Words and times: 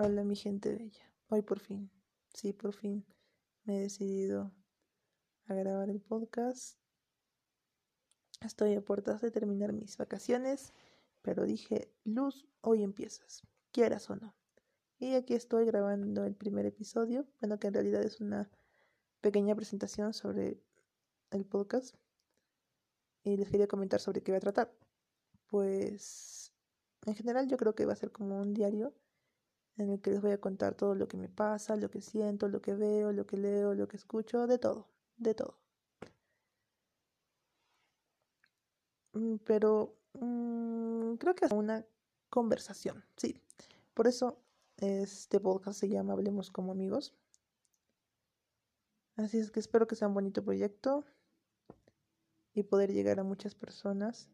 Hola 0.00 0.22
mi 0.22 0.36
gente 0.36 0.72
bella. 0.72 1.12
Hoy 1.28 1.42
por 1.42 1.58
fin, 1.58 1.90
sí, 2.32 2.52
por 2.52 2.72
fin 2.72 3.04
me 3.64 3.78
he 3.78 3.80
decidido 3.80 4.52
a 5.46 5.54
grabar 5.54 5.90
el 5.90 6.00
podcast. 6.00 6.78
Estoy 8.40 8.76
a 8.76 8.80
puertas 8.80 9.20
de 9.22 9.32
terminar 9.32 9.72
mis 9.72 9.96
vacaciones, 9.96 10.72
pero 11.20 11.42
dije, 11.42 11.92
Luz, 12.04 12.46
hoy 12.60 12.84
empiezas, 12.84 13.42
quieras 13.72 14.08
o 14.08 14.14
no. 14.14 14.36
Y 15.00 15.14
aquí 15.14 15.34
estoy 15.34 15.64
grabando 15.64 16.22
el 16.22 16.36
primer 16.36 16.64
episodio, 16.64 17.26
bueno, 17.40 17.58
que 17.58 17.66
en 17.66 17.74
realidad 17.74 18.04
es 18.04 18.20
una 18.20 18.48
pequeña 19.20 19.56
presentación 19.56 20.14
sobre 20.14 20.62
el 21.32 21.44
podcast. 21.44 21.96
Y 23.24 23.36
les 23.36 23.50
quería 23.50 23.66
comentar 23.66 23.98
sobre 23.98 24.22
qué 24.22 24.30
va 24.30 24.38
a 24.38 24.42
tratar. 24.42 24.72
Pues, 25.48 26.52
en 27.04 27.16
general 27.16 27.48
yo 27.48 27.56
creo 27.56 27.74
que 27.74 27.84
va 27.84 27.94
a 27.94 27.96
ser 27.96 28.12
como 28.12 28.40
un 28.40 28.54
diario 28.54 28.94
en 29.78 29.90
el 29.90 30.00
que 30.00 30.10
les 30.10 30.20
voy 30.20 30.32
a 30.32 30.40
contar 30.40 30.74
todo 30.74 30.94
lo 30.94 31.08
que 31.08 31.16
me 31.16 31.28
pasa, 31.28 31.76
lo 31.76 31.90
que 31.90 32.00
siento, 32.00 32.48
lo 32.48 32.60
que 32.60 32.74
veo, 32.74 33.12
lo 33.12 33.26
que 33.26 33.36
leo, 33.36 33.74
lo 33.74 33.88
que 33.88 33.96
escucho, 33.96 34.46
de 34.46 34.58
todo, 34.58 34.88
de 35.16 35.34
todo. 35.34 35.56
Mm, 39.12 39.36
pero 39.44 39.96
mmm, 40.14 41.14
creo 41.14 41.34
que 41.34 41.46
es 41.46 41.52
una 41.52 41.84
conversación, 42.28 43.04
sí. 43.16 43.40
Por 43.94 44.06
eso 44.06 44.38
este 44.76 45.40
podcast 45.40 45.78
se 45.80 45.88
llama 45.88 46.12
Hablemos 46.12 46.50
como 46.50 46.72
amigos. 46.72 47.14
Así 49.16 49.38
es 49.38 49.50
que 49.50 49.60
espero 49.60 49.86
que 49.86 49.96
sea 49.96 50.08
un 50.08 50.14
bonito 50.14 50.44
proyecto 50.44 51.04
y 52.54 52.62
poder 52.62 52.92
llegar 52.92 53.18
a 53.20 53.24
muchas 53.24 53.54
personas. 53.54 54.28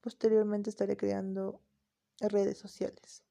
Posteriormente 0.00 0.70
estaré 0.70 0.96
creando 0.96 1.60
redes 2.20 2.58
sociales. 2.58 3.27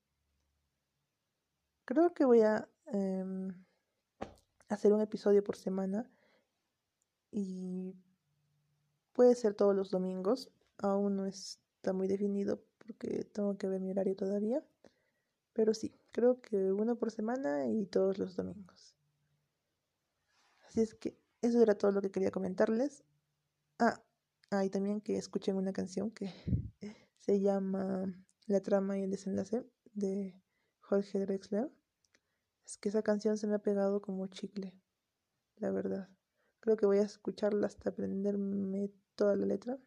Creo 1.88 2.14
que 2.14 2.26
voy 2.26 2.42
a 2.42 2.68
em, 2.88 3.48
hacer 4.68 4.92
un 4.92 5.00
episodio 5.00 5.42
por 5.42 5.56
semana 5.56 6.12
y 7.32 7.96
puede 9.14 9.36
ser 9.36 9.54
todos 9.54 9.74
los 9.74 9.90
domingos. 9.90 10.52
Aún 10.80 11.16
no 11.16 11.26
está 11.26 11.94
muy 11.94 12.10
definido 12.10 12.62
porque 12.80 13.24
tengo 13.24 13.58
que 13.58 13.70
ver 13.70 13.80
mi 13.80 13.92
horario 13.92 14.18
todavía. 14.18 14.62
Pero 15.54 15.74
sí, 15.74 15.98
creo 16.12 16.42
que 16.42 16.74
uno 16.74 16.98
por 16.98 17.10
semana 17.10 17.68
y 17.68 17.86
todos 17.86 18.18
los 18.18 18.36
domingos. 18.36 18.94
Así 20.68 20.82
es 20.82 20.94
que 20.94 21.18
eso 21.42 21.62
era 21.62 21.78
todo 21.78 21.94
lo 21.94 22.02
que 22.02 22.12
quería 22.12 22.32
comentarles. 22.32 23.06
Ah, 23.80 24.04
ah 24.52 24.66
y 24.66 24.70
también 24.70 25.00
que 25.00 25.16
escuchen 25.16 25.56
una 25.56 25.72
canción 25.72 26.12
que 26.12 26.34
se 27.18 27.40
llama 27.40 28.14
La 28.46 28.60
trama 28.60 29.00
y 29.00 29.04
el 29.04 29.12
desenlace 29.12 29.66
de 29.94 30.36
Jorge 30.88 31.20
Drexler. 31.20 31.70
Es 32.66 32.78
que 32.78 32.90
esa 32.90 33.02
canción 33.02 33.38
se 33.38 33.46
me 33.46 33.56
ha 33.56 33.60
pegado 33.60 34.02
como 34.02 34.28
chicle, 34.28 34.74
la 35.58 35.70
verdad. 35.72 36.10
Creo 36.62 36.78
que 36.78 36.86
voy 36.86 37.00
a 37.00 37.04
escucharla 37.04 37.68
hasta 37.68 37.90
aprenderme 37.90 38.92
toda 39.16 39.36
la 39.36 39.46
letra. 39.46 39.78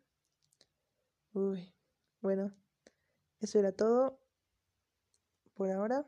Uy, 1.32 1.74
bueno, 2.20 2.54
eso 3.40 3.58
era 3.58 3.72
todo 3.72 4.20
por 5.54 5.70
ahora. 5.70 6.06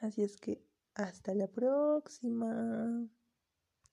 Así 0.00 0.22
es 0.22 0.36
que 0.36 0.64
hasta 0.94 1.34
la 1.34 1.48
próxima. 1.48 3.08